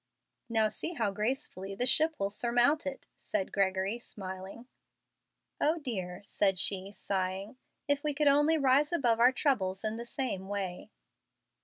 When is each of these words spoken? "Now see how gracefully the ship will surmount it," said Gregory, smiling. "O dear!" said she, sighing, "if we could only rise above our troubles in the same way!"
"Now 0.49 0.67
see 0.67 0.93
how 0.93 1.11
gracefully 1.11 1.75
the 1.75 1.85
ship 1.85 2.15
will 2.17 2.31
surmount 2.31 2.87
it," 2.87 3.05
said 3.19 3.51
Gregory, 3.51 3.99
smiling. 3.99 4.65
"O 5.59 5.77
dear!" 5.77 6.23
said 6.25 6.57
she, 6.57 6.91
sighing, 6.91 7.55
"if 7.87 8.03
we 8.03 8.15
could 8.15 8.27
only 8.27 8.57
rise 8.57 8.91
above 8.91 9.19
our 9.19 9.31
troubles 9.31 9.83
in 9.83 9.97
the 9.97 10.05
same 10.07 10.47
way!" 10.47 10.89